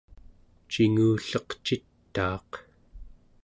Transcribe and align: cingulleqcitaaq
cingulleqcitaaq 0.71 2.51